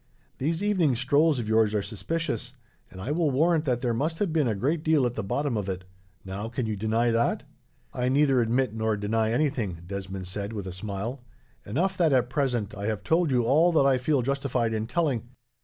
[0.39, 2.55] These evening strolls of yours are suspicious,
[2.89, 5.55] and I will warrant that there must have been a great deal at the bottom
[5.55, 5.83] of it.
[6.25, 7.43] Now, can you deny that?"
[7.93, 11.21] "I neither admit nor deny anything," Desmond said, with a smile;
[11.67, 15.29] "enough that, at present, I have told you all that I feel justified in telling.